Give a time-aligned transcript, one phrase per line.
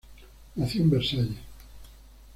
[0.55, 1.37] Nació en Versalles.